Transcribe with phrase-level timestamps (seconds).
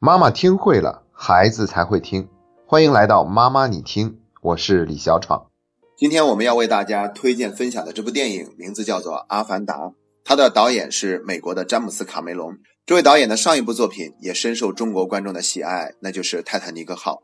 [0.00, 2.28] 妈妈听会了，孩子才会听。
[2.64, 5.50] 欢迎来到妈妈你听，我是李小闯。
[5.96, 9.74] 今天我们要为大家推荐分享的这部电影名字叫做《阿凡达》，
[10.22, 12.58] 它的导演是美国的詹姆斯·卡梅隆。
[12.86, 17.14] 这位导演的上一部作品也深受中国观众的喜爱，那就是《泰坦尼克号》。《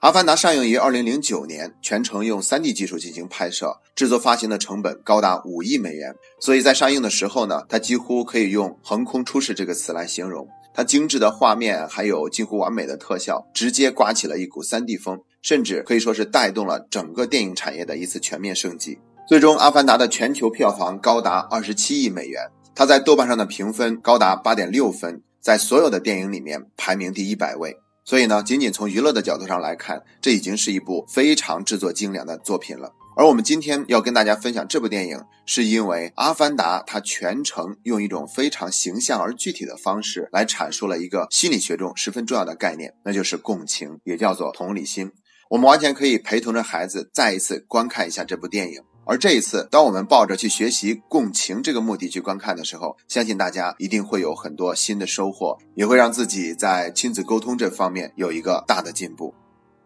[0.00, 6.12] 阿凡达》上映于2009年，全程用 3D 技术进行拍摄，制作发行的成本高达五亿美元。
[6.40, 10.48] 所以在上映的时候呢，它几乎可以用“横空出世”这个词来形容。
[10.76, 18.98] 它精致的画面还有近乎完美的特效，直接刮起了一股 3D 风，甚至可以说是带动了整个电影产业的一次全面升级。
[19.26, 27.78] 最终，《阿凡达》的全球票房高达二十七亿美元，它在豆瓣上的评分高达八点六分，在所有的电影里面排名第一百位。
[28.04, 32.92] 所以呢，仅仅从娱乐的角度上来看，这已经是一部非常制作精良的作品了。
[33.18, 45.10] 而我们今天要跟大家分享这部电影，是因为《阿凡达》它全程用一种非常形象而具体的方式来阐述了一个心理学中十分重要的概念，那就是共情，也叫做同理心。
[45.48, 48.82] 我们完全可以陪同着孩子再一次观看一下这部电影。
[49.06, 59.32] 而这一次，当我们抱着去学习共情这个目的去观看的时候，相信大家一定会有很多新的收获，也会让自己在亲子沟通这方面有一个大的进步。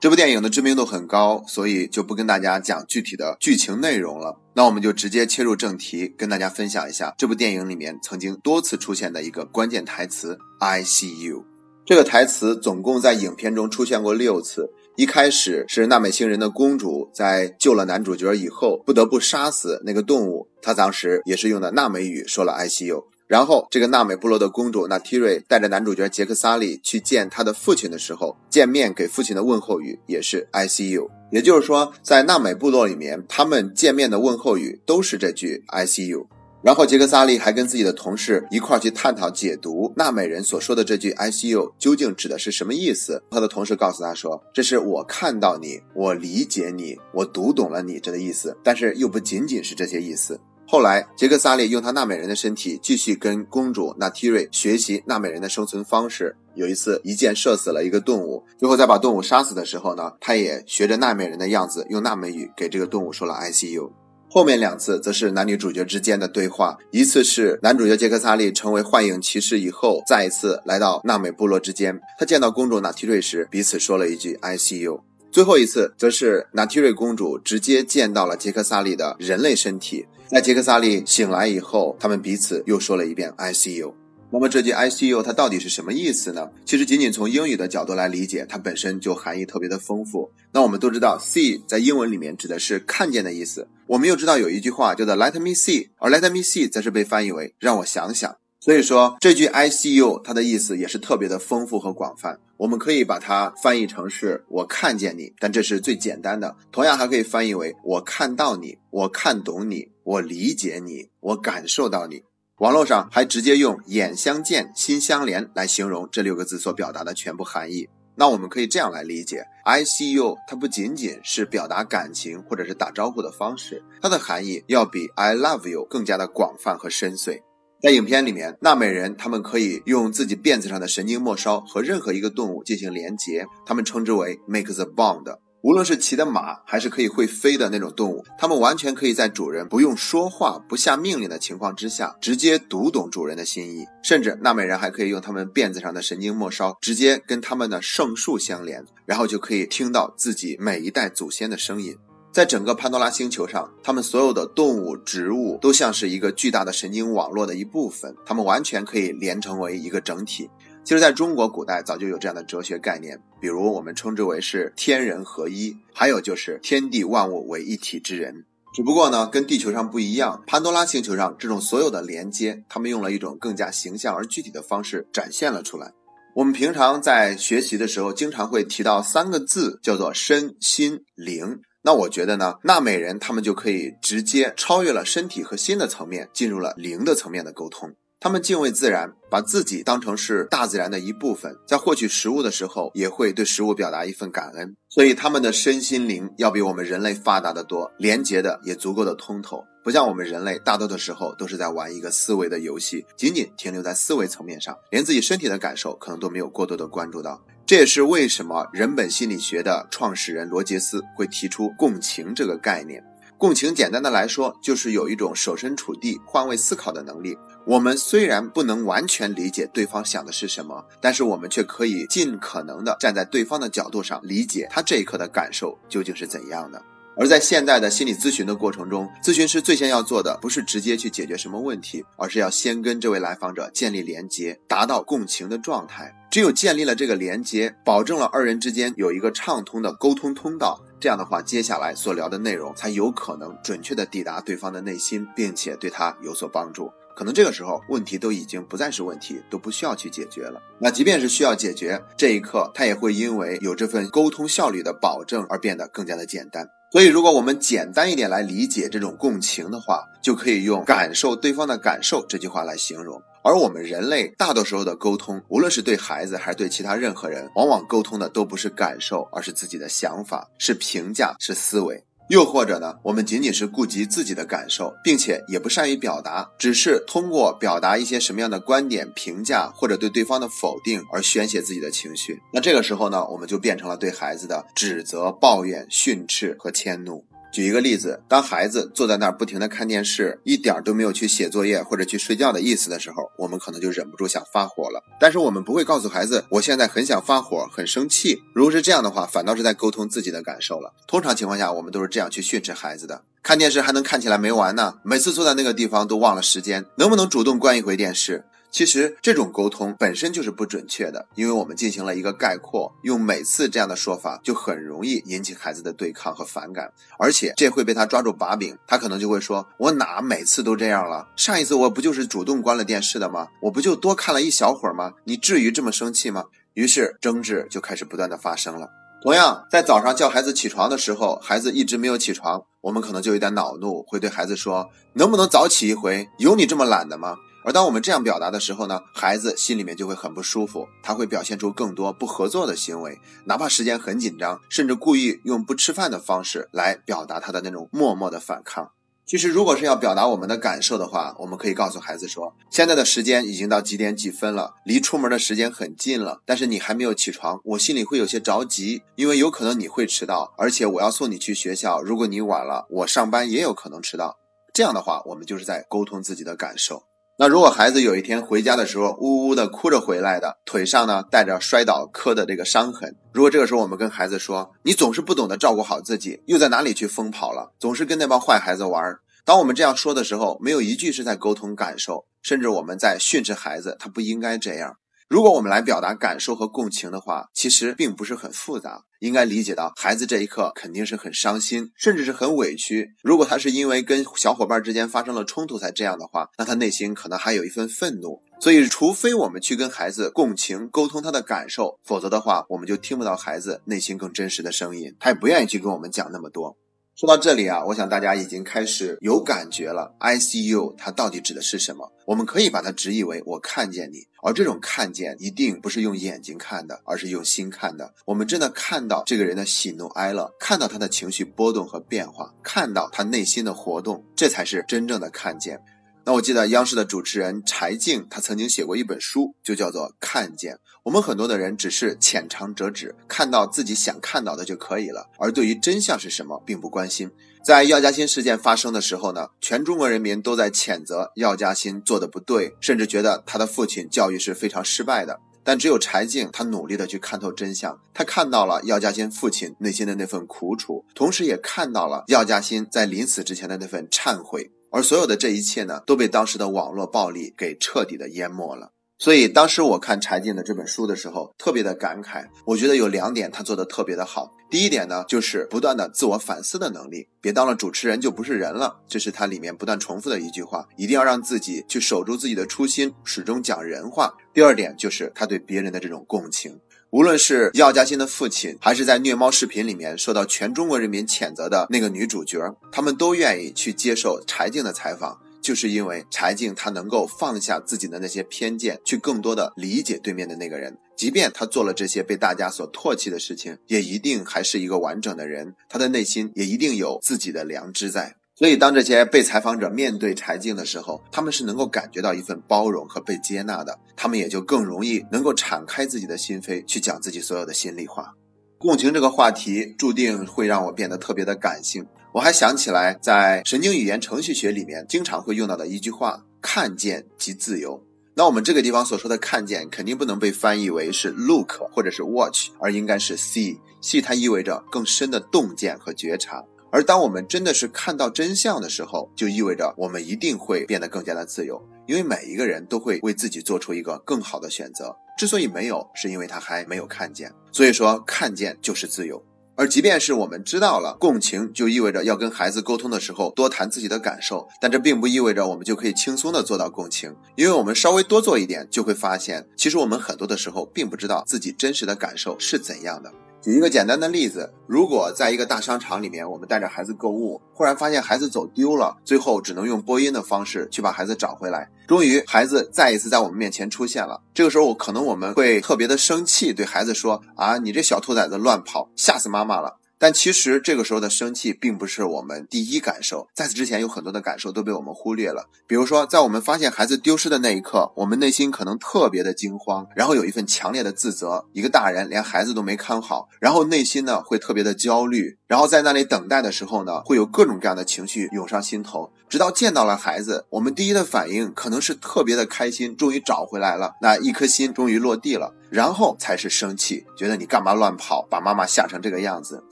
[0.01, 4.41] 这部电影的知名度很高，所以就不跟大家讲具体的剧情内容了。
[4.55, 11.45] 那我们就直接切入正题，跟大家分享一下这部电影里面曾经多次出现的一个关键台词 “I see you”。
[11.85, 14.71] 这个台词总共在影片中出现过六次。
[14.97, 23.05] 一开始是纳美星人的公主在救了男主角以后，不得不杀死那个动物，她当时也是用的纳美语说了 “I see you”。
[23.31, 31.09] 然后，这个纳美部落的公主娜提瑞带着男主角杰克萨利去见他的父亲的时候，见面给父亲的问候语也是 “I see you”。
[31.31, 36.27] 也就是说，在纳美部落里面，他们见面的问候语都是这句 “I see you”。
[36.61, 43.23] 然后，杰克萨利还跟自己的同事一块儿去探讨解读纳美人所说的这句 “I see you” 究竟指的是什么意思。
[43.31, 56.37] 他的同事告诉他说：“这是我看到你，我理解你，我读懂了你这个意思，但是又不仅仅是这些意思。”后来，杰克萨利用他纳美人的身体继续跟公主娜提瑞学习纳美人的生存方式。
[56.55, 63.93] 有一次，一箭射死了一个动物，最后在把动物杀死的时候呢，他也学着纳美人的样子，用纳美语给这个动物说了 I C U。
[64.29, 75.03] 后面两次则是男女主角之间的对话，一次是男主角杰克萨利成为幻影骑士以后，再一次来到纳美部落之间，他见到公主娜提瑞时，彼此说了一句 I C U。
[75.33, 80.07] 最后一次，则是娜提瑞公主直接见到了杰克萨利的人类身体。
[80.31, 83.93] 在杰克萨利醒来以后，他们彼此又说了一遍 “I see you”。
[84.31, 86.49] 那么这句 “I see you” 它到底是什么意思呢？
[86.65, 90.31] 其实仅仅从英语的角度来理解，它本身就含义特别的丰富。
[90.53, 93.67] 那我们都知道，“see” 在英文里面指的是看见的意思。
[93.89, 98.37] 我们又知道有一句话叫做 “Let me see”，而 “Let me see” 则是被翻译为“让我想想”。
[98.63, 102.39] 所以说，这句 “I see you” 它的意思也是特别的丰富和广泛。
[102.59, 106.55] 我们可以把它翻译成是“我看见你”，但这是最简单的。
[106.71, 112.23] 同样还可以翻译为“我看到你”，“我看懂你”，“我理解你”，“我感受到你”。
[112.61, 117.89] 网络上还直接用“眼相见，心相连”来形容这六个字所表达的全部含义。
[118.17, 127.41] 那我们可以这样来理解：“I see you”，它不仅仅是表达感情或者是打招呼的方式，它的含义要比 “I love you” 更加的广泛和深邃。
[127.83, 135.39] 在影片里面，纳美人他们可以用自己辫子上的神经末梢和任何一个动物进行连接，他们称之为 “make the bond”。
[135.63, 143.87] 无论是骑的马，还是可以会飞的那种动物，它们完全可以在主人不用说话、不下命令的情况之下，直接读懂主人的心意。
[144.03, 151.97] 甚至纳美人还可以用他们辫子上的神经末梢，直接跟他们的圣树相连，然后就可以听到自己每一代祖先的声音。
[152.41, 160.49] 在整个潘多拉星球上，他们所有的动物、植物都像是一个巨大的神经网络的一部分，它们完全可以连成为一个整体。
[160.83, 168.47] 其实，在中国古代早就有这样的哲学概念，比如我们称之为是天人合一，还有就是天地万物为一体之人。
[168.73, 175.93] 只不过呢，跟地球上不一样，潘多拉星球上这种所有的连接，他们用了一种更加形象而具体的方式展现了出来。
[176.37, 181.61] 我们平常在学习的时候，经常会提到三个字，叫做身心灵。
[181.83, 187.95] 那我觉得呢，纳美人他们就可以直接超越了身体和心的层面，进入了灵的层面的沟通。
[188.23, 194.77] 他们敬畏自然，把自己当成是大自然的一部分，在获取食物的时候，也会对食物表达一份感恩。
[194.91, 199.65] 所以他们的身心灵要比我们人类发达的多，连接的也足够的通透。
[199.83, 207.43] 不像我们人类，大多的时候都是在玩一个思维的游戏，仅仅停留在思维层面上，连自己身体的感受可能都没有过多的关注到。
[207.71, 213.01] 这也是为什么人本心理学的创始人罗杰斯会提出共情这个概念。
[213.39, 217.39] 共情简单的来说，就是有一种设身处地、换位思考的能力。
[217.65, 226.83] 我们虽然不能完全理解对方想的是什么，但是我们却可以尽可能的站在对方的角度上理解他这一刻的感受究竟是怎样的。
[227.21, 236.17] 而在现在的心理咨询的过程中，咨询师最先要做的不是直接去解决什么问题，而是要先跟这位来访者建立连接，达到共情的状态。
[236.31, 246.91] 只有建立了这个连接，保证了二人之间有一个畅通的沟通通道，这样的话，接下来所聊的内容才有可能准确的抵达对方的内心，并且对他有所帮助。
[247.21, 250.59] 可能这个时候问题都已经不再是问题，都不需要去解决了。
[250.79, 256.67] 那即便是需要解决，这一刻他也会因为有这份沟通效率的保证而变得更加的简单。
[256.91, 263.21] 所以，如果我们简单一点来理解这种共情的话，就可以用“感受对方的感受”这句话来形容。
[263.45, 272.03] 而我们人类大多时候的沟通，无论是对孩子还是对其他任何人，往往沟通的都不是感受，而是自己的想法，是评价，是思维。
[272.31, 282.41] 又或者呢，我们仅仅是顾及自己的感受，并且也不善于表达，只是通过表达一些什么样的观点、评价或者对对方的否定而宣泄自己的情绪。
[282.53, 287.25] 那这个时候呢，我们就变成了对孩子的指责、抱怨、训斥和迁怒。
[287.53, 295.03] 举一个例子，当孩子坐在那儿不停地看电视，一点都没有去写作业或者去睡觉的意思的时候，我们可能就忍不住想发火了。
[295.19, 298.39] 但是我们不会告诉孩子，我现在很想发火，很生气。
[298.55, 300.93] 如果是这样的话，反倒是在沟通自己的感受了。
[301.09, 308.45] 通常情况下，我们都是这样去训斥孩子的：看电视还能看起来没完呢，每次坐在那个地方都忘了时间，能不能主动关一回电视？
[308.71, 321.27] 其实这种沟通本身就是不准确的，因为我们进行了一个概括，用每次这样的说法就很容易引起孩子的对抗和反感，而且这会被他抓住把柄，他可能就会说：“我哪每次都这样了？
[321.37, 323.49] 上一次我不就是主动关了电视的吗？
[323.63, 325.15] 我不就多看了一小会儿吗？
[325.25, 326.45] 你至于这么生气吗？”
[326.75, 328.89] 于是争执就开始不断的发生了。
[329.23, 336.29] 同样，在早上叫孩子起床的时候，孩子一直没有起床，我们可能就有点恼怒，会对孩子说：“能不能早起一回？
[336.39, 348.93] 有你这么懒的吗？”而当我们这样表达的时候呢，孩子心里面就会很不舒服，他会表现出更多不合作的行为，哪怕时间很紧张，甚至故意用不吃饭的方式来表达他的那种默默的反抗。
[349.27, 364.37] 其实，如果是要表达我们的感受的话，我们可以告诉孩子说：现在的时间已经到几点几分了，离出门的时间很近了，但是你还没有起床，我心里会有些着急，因为有可能你会迟到，而且我要送你去学校，如果你晚了，我上班也有可能迟到。
[364.75, 367.05] 这样的话，我们就是在沟通自己的感受。
[367.41, 379.03] 那如果孩子有一天回家的时候呜呜的哭着回来的，腿上呢带着摔倒磕的这个伤痕，如果这个时候我们跟孩子说，你总是不懂得照顾好自己，又在哪里去疯跑了，总是跟那帮坏孩子玩。
[379.47, 384.99] 当我们这样说的时候，没有一句是在沟通感受，甚至我们在训斥孩子，他不应该这样。
[385.31, 389.05] 如果我们来表达感受和共情的话，其实并不是很复杂。
[389.21, 393.11] 应该理解到，孩子这一刻肯定是很伤心，甚至是很委屈。
[393.23, 398.43] 如果他是因为跟小伙伴之间发生了冲突才这样的话，那他内心可能还有一份愤怒。
[398.61, 406.77] 所以，除非我们去跟孩子共情、沟通他的感受，否则的话，我们就听不到孩子内心更真实的声音，他也不愿意去跟我们讲那么多。
[407.21, 410.15] 说到这里啊，我想大家已经开始有感觉了。
[410.21, 412.11] ICU 它到底指的是什么？
[412.25, 418.15] 我们可以把它直译为“我看见你”，而这种看见一定不是用眼睛看的，而是用心看的。
[418.25, 425.79] 我们真的看到这个人的喜怒哀乐，看到他的情绪波动和变化，看到他内心的活动，这才是真正的看见。
[426.25, 430.75] 那我记得央视的主持人柴静，他曾经写过一本书，就叫做《看见》。
[431.03, 437.31] 我们很多的人只是浅尝辄止，看到自己想看到的就可以了，而对于真相是什么，并不关心。
[437.65, 445.41] 在药家鑫事件发生的时候呢，全中国人民都在谴责药家鑫做的不对，甚至觉得他的父亲教育是非常失败的。
[445.63, 454.71] 但只有柴静，他努力的去看透真相，他看到了药家鑫父亲内心的那份苦楚，同时也看到了药家鑫在临死之前的那份忏悔。
[454.91, 458.93] 而所有的这一切呢，都被当时的网络暴力给彻底的淹没了。
[459.19, 462.47] 所以当时我看柴静的这本书的时候，特别的感慨。
[462.65, 464.51] 我觉得有两点他做的特别的好。
[464.71, 467.29] 第一点呢，就是不断的自我反思的能力。
[467.39, 470.89] 别当了主持人就不是人了，这是他里面不断重复的一句话。
[470.97, 474.33] 一定要让自己去守住自己的初心，始终讲人话。
[474.55, 476.81] 第二点就是他对别人的这种共情。
[477.13, 498.37] 无论是药家鑫的父亲，还是在虐猫视频里面受到全中国人民谴责的那个女主角，他们都愿意去接受柴静的采访，就是因为柴静她能够放下自己的那些偏见，去更多的理解对面的那个人，即便他做了这些被大家所唾弃的事情，也一定还是一个完整的人，他的内心也一定有自己的良知在。
[498.61, 508.35] 所以，当这些被采访者面对柴静的时候，他们是能够感觉到一份包容和被接纳的，他们也就更容易能够敞开自己的心扉，去讲自己所有的心里话。
[508.77, 512.07] 共情这个话题注定会让我变得特别的感性。
[512.35, 518.05] 我还想起来，在神经语言程序学里面经常会用到的一句话，看见即自由。
[518.35, 523.79] 那我们这个地方所说的看见，肯定不能被翻译为是 look 或者是 watch，而应该是 see。
[524.03, 526.63] see 它意味着更深的洞见和觉察。
[526.93, 535.17] 而当我们真的是看到真相的时候，就意味着我们一定会变得更加的自由，因为每一个人都会为自己做出一个更好的选择。
[535.39, 537.53] 之所以没有，是因为他还没有看见。
[537.73, 539.43] 所以说，看见就是自由。
[539.77, 553.33] 而即便是我们知道了共情，就意味着要跟孩子沟通的时候多谈自己的感受，但这并不意味着我们就可以轻松的做到共情，因为我们稍微多做一点，就会发现，其实我们很多的时候并不知道自己真实的感受是怎样的。
[553.63, 561.91] 举一个简单的例子，如果在一个大商场里面，我们带着孩子购物，忽然发现孩子走丢了，最后只能用播音的方式去把孩子找回来。
[562.09, 564.41] 终于，孩子再一次在我们面前出现了。
[564.55, 575.71] 这个时候，我可能我们会特别的生气，对孩子说：“啊，你这小兔崽子乱跑，吓死妈妈了。”但其实这个时候的生气并不是我们第一感受，在此之前有很多的感受都被我们忽略了。
[575.87, 581.65] 比如说，在我们发现孩子丢失的那一刻，我们内心可能特别的惊慌，然后有一份强烈的自责。
[581.73, 589.33] 一个大人连孩子都没看好，然后内心呢会特别的焦虑，然后在那里等待的时候呢，会有各种各样的情绪涌上心头。
[589.49, 595.75] 直到见到了孩子，我们第一的反应可能是特别的开心，终于找回来了，那一颗心终于落地了。
[595.91, 599.83] 然后才是生气，觉得你干嘛乱跑，把妈妈吓成这个样子。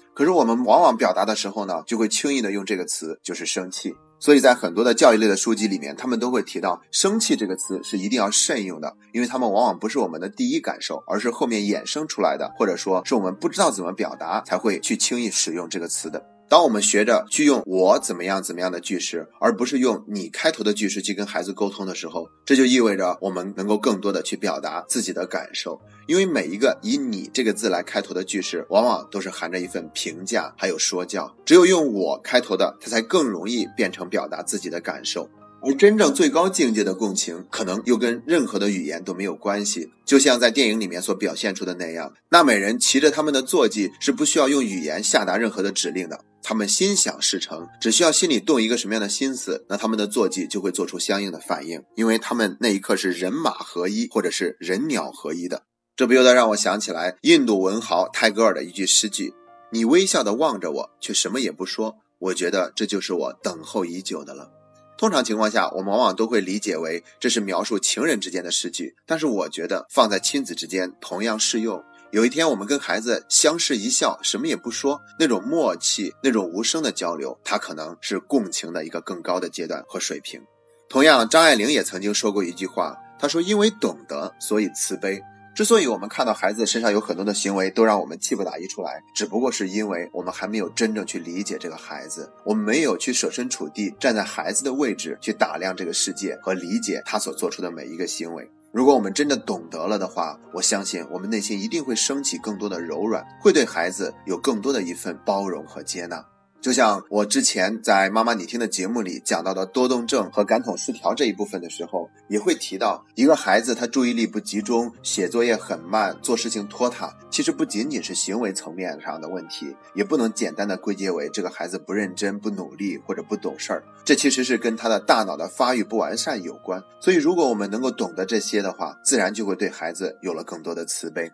[0.18, 3.94] 可是我们往往表达的时候呢，就会轻易的用这个词，就是生气。
[4.18, 16.20] 所以在很多的教育类的书籍里面，他们都会提到“生气”这个词是一定要慎用的，因为他们往往不是我们的第一感受，而是后面衍生出来的，或者说是我们不知道怎么表达，才会去轻易使用这个词的。
[16.48, 25.78] 当我们学着去用我怎么样怎么样的句式，而不是用你开头的句式去跟孩子沟通的时候，这就意味着我们能够更多的去表达自己的感受。
[26.06, 31.30] 因为每一个以你这个字来开头的句式，往往都是含着一份评价还有说教。
[31.44, 35.28] 只有用我开头的，它才更容易变成表达自己的感受。
[35.60, 39.90] 而真正最高境界的共情，可能又跟任何的语言都没有关系。
[40.04, 46.24] 就像在电影里面所表现出的那样，纳美人骑着他们的坐骑，是不需要用语言下达任何的指令的。
[46.42, 55.64] 他们心想事成，只需要心里动一个什么样的心思，那他们的坐骑就会做出相应的反应，因为他们那一刻是人马合一，或者是人鸟合一的。
[55.96, 59.34] 这不由得让我想起来印度文豪泰戈尔的一句诗句
[59.72, 64.52] ：“你微笑的望着我，却什么也不说，我觉得这就是我等候已久的了。”
[64.98, 71.80] 通常情况下，我们往往都会理解为这是描述情人之间的诗句，但是我觉得放在亲子之间同样适用。
[72.10, 80.42] 有一天，我们跟孩子相视一笑，什么也不说，那种默契，那种无声的交流，它可能是共情的一个更高的阶段和水平。
[80.88, 85.22] 同样，张爱玲也曾经说过一句话，她说：“因为懂得，所以慈悲。”
[85.58, 98.48] 之所以我们看到孩子身上有很多的行为都让我们气不打一处来，只不过是因为我们还没有真正去理解这个孩子，我们没有去设身处地站在孩子的位置去打量这个世界和理解他所做出的每一个行为。
[98.70, 106.24] 如果我们真的懂得了的话，我相信我们内心一定会升起更多的柔软，会对孩子有更多的一份包容和接纳。
[106.60, 126.82] 就像我之前在妈妈你听的节目里讲到的多动症和感统失调这一部分的时候，也会提到一个孩子他注意力不集中，写作业很慢，做事情拖沓，其实不仅仅是行为层面上的问题，也不能简单的归结为这个孩子不认真、不努力或者不懂事儿，这其实是跟他的大脑的发育不完善有关。
[127.00, 131.30] 所以，如果我们能够懂得这些的话，自然就会对孩子有了更多的慈悲。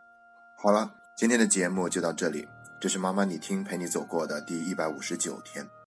[0.56, 2.46] 好了，今天的节目就到这里。
[2.84, 5.66] 这是妈妈你听陪你走过的第一百五十九天。